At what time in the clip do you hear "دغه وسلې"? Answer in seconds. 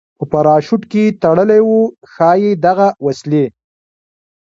2.65-3.45